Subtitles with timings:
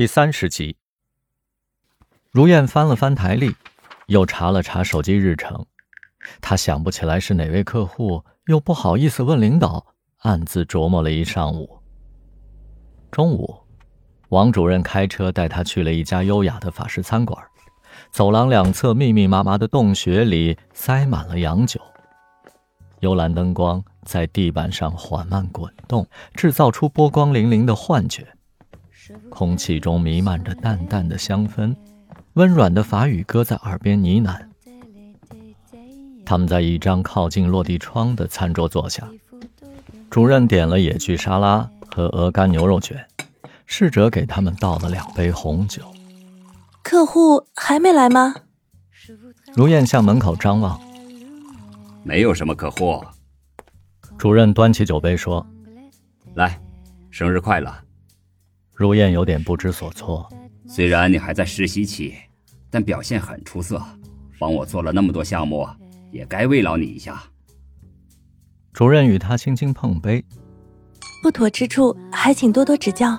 [0.00, 0.78] 第三十集，
[2.30, 3.54] 如燕翻了翻台历，
[4.06, 5.66] 又查了查手机日程，
[6.40, 9.84] 她想不起来是哪位客户，又不好意思问领导，
[10.20, 11.82] 暗自琢磨了一上午。
[13.10, 13.54] 中午，
[14.30, 17.38] 王主任开车带他去了一家优雅的法式餐馆，
[18.10, 21.78] 走廊两侧密密麻麻的洞穴里塞满了洋酒，
[23.00, 28.26] 幽蓝灯光在地板上缓慢滚动，制造出波光粼粼的幻觉。
[29.28, 31.74] 空气中弥漫着淡淡的香氛，
[32.34, 34.40] 温软的法语歌在耳边呢喃。
[36.24, 39.08] 他们在一张靠近落地窗的餐桌坐下，
[40.08, 43.04] 主任点了野菊沙拉和鹅肝牛肉卷，
[43.66, 45.82] 侍者给他们倒了两杯红酒。
[46.82, 48.34] 客户还没来吗？
[49.54, 50.80] 如燕向门口张望，
[52.04, 53.04] 没有什么客户。
[54.16, 55.44] 主任端起酒杯说
[56.34, 56.60] ：“来，
[57.10, 57.74] 生日快乐。”
[58.80, 60.26] 如燕有点不知所措。
[60.66, 62.14] 虽然你还在实习期，
[62.70, 63.78] 但表现很出色，
[64.38, 65.68] 帮我做了那么多项目，
[66.10, 67.22] 也该慰劳你一下。
[68.72, 70.24] 主任与他轻轻碰杯，
[71.22, 73.18] 不妥之处还请多多指教。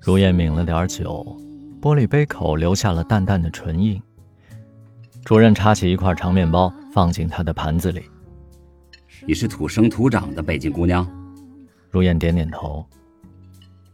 [0.00, 1.36] 如燕抿了点酒，
[1.78, 4.00] 玻璃杯口留下了淡淡的唇印。
[5.22, 8.04] 主任插起一块长面包放进他的盘子里。
[9.26, 11.06] 你是土生土长的北京姑娘？
[11.90, 12.82] 如燕点点头。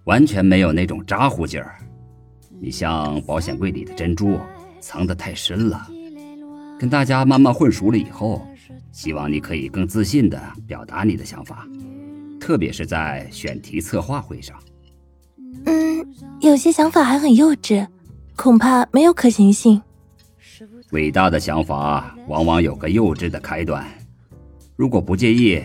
[0.04, 1.76] 完全没有那种咋呼劲儿，
[2.60, 4.38] 你像保险柜里的珍珠，
[4.80, 5.86] 藏得太深了。
[6.78, 8.46] 跟大家慢慢混熟了以后，
[8.90, 11.66] 希望你可以更自信地表达你的想法，
[12.40, 14.56] 特别是在选题策划会上。
[15.66, 16.06] 嗯，
[16.40, 17.86] 有些想法还很幼稚，
[18.34, 19.80] 恐怕没有可行性。
[20.92, 23.86] 伟大的想法往往有个幼稚的开端。
[24.74, 25.62] 如果不介意，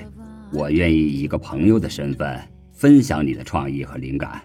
[0.52, 2.40] 我愿意以一个朋友的身份。
[2.76, 4.42] 分享你的创意和灵感。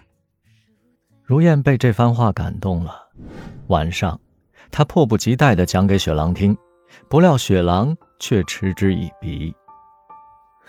[1.23, 3.09] 如燕被这番话感动了。
[3.67, 4.19] 晚上，
[4.71, 6.57] 她迫不及待地讲给雪狼听，
[7.07, 9.53] 不料雪狼却嗤之以鼻。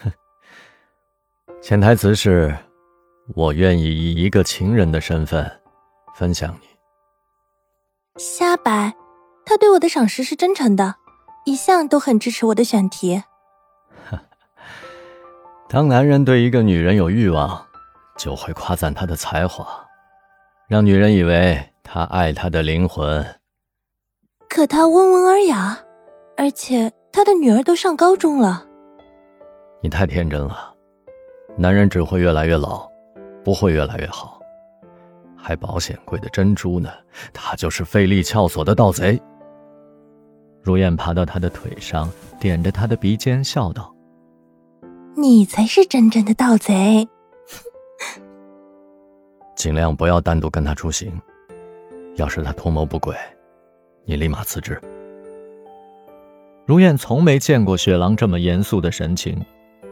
[0.02, 0.12] 哼，
[1.62, 2.56] 潜台词是：
[3.34, 5.50] 我愿意以一个情人的身份
[6.14, 6.68] 分享你。
[8.18, 8.94] 瞎掰，
[9.46, 10.96] 他对我的赏识是真诚的，
[11.44, 13.22] 一向都很支持我的选题。
[15.72, 17.66] 当男人对一个女人有欲望，
[18.18, 19.66] 就会夸赞她的才华，
[20.68, 23.24] 让女人以为他爱她的灵魂。
[24.50, 25.78] 可他温文尔雅，
[26.36, 28.66] 而且他的女儿都上高中了。
[29.80, 30.74] 你太天真了，
[31.56, 32.86] 男人只会越来越老，
[33.42, 34.38] 不会越来越好。
[35.34, 36.90] 还保险柜的珍珠呢，
[37.32, 39.18] 他就是费力撬锁的盗贼。
[40.62, 43.90] 如燕爬到他的腿上，点着他的鼻尖，笑道。
[45.14, 47.06] 你才是真正的盗贼！
[49.54, 51.12] 尽量不要单独跟他出行，
[52.16, 53.14] 要是他图谋不轨，
[54.04, 54.80] 你立马辞职。
[56.64, 59.38] 如燕从没见过雪狼这么严肃的神情，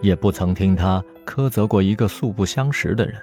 [0.01, 3.15] 也不曾听他苛责过一个素不相识的人。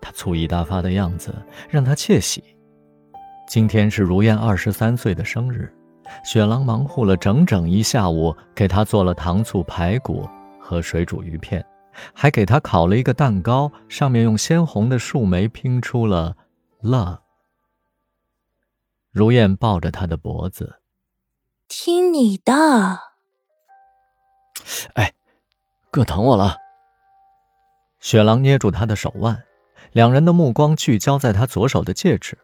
[0.00, 1.34] 他醋意大发的样子
[1.70, 2.42] 让他窃喜。
[3.48, 5.72] 今天是如燕二十三岁的生日，
[6.24, 10.28] 雪狼忙活了整整一下午，给他做了糖醋排骨。
[10.72, 11.62] 和水煮鱼片，
[12.14, 16.34] 还给他烤了一个蛋糕，上面用鲜红的树莓拼出了
[16.82, 17.18] “love”。
[19.10, 20.80] 如燕抱着他的脖子，
[21.68, 22.52] 听你的。
[24.94, 25.12] 哎，
[25.90, 26.56] 硌疼我了。
[28.00, 29.44] 雪狼捏住他的手腕，
[29.92, 32.38] 两人的目光聚焦在他左手的戒指，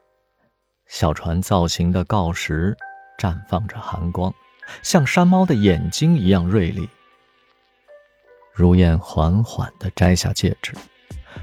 [0.87, 2.77] 小船造型的锆石
[3.19, 4.35] 绽放着寒光，
[4.83, 6.87] 像山猫的眼睛一样锐利。
[8.59, 10.75] 如燕缓缓地摘下戒指，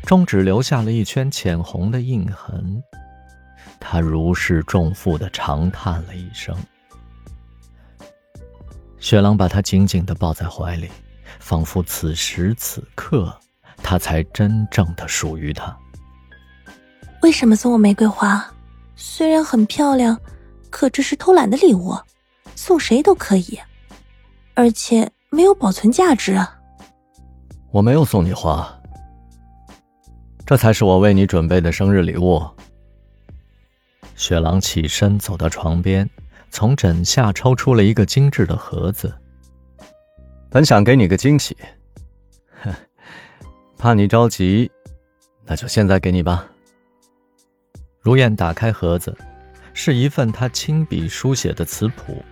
[0.06, 2.84] 中指留下了一圈浅红的印痕。
[3.80, 6.54] 她如释重负地长叹了一声。
[9.00, 10.92] 雪狼把她紧紧地抱在怀里，
[11.40, 13.34] 仿佛此时此刻，
[13.78, 15.74] 她才真正的属于他。
[17.22, 18.46] 为什么送我玫瑰花？
[18.98, 20.20] 虽然很漂亮，
[20.70, 21.98] 可这是偷懒的礼物，
[22.58, 23.58] 送谁都可以，
[24.54, 26.55] 而且没有保存价值啊。
[27.76, 28.74] 我没有送你花，
[30.46, 32.42] 这才是我为你准备的生日礼物。
[34.16, 36.10] 雪狼起身走到床边，
[36.50, 39.14] 从枕下抽出了一个精致的盒子。
[40.50, 41.58] 本想给你个惊喜，
[43.78, 44.72] 怕你着急，
[45.44, 46.48] 那就现在给你吧。
[48.00, 49.14] 如燕打开盒子，
[49.74, 52.24] 是一份他亲笔书写的词谱，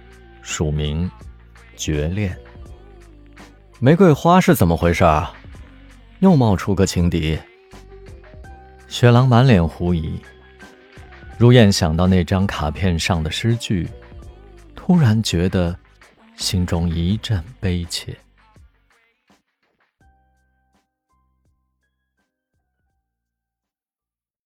[0.41, 1.11] 署名
[1.75, 2.33] “绝恋”。
[3.79, 5.33] 玫瑰花是怎么回事啊？
[6.19, 7.37] 又冒出个情敌。
[8.87, 10.19] 雪狼满脸狐疑。
[11.37, 13.89] 如燕想到那张卡片上的诗句，
[14.73, 15.75] 突然觉得
[16.37, 18.15] 心中一阵悲切。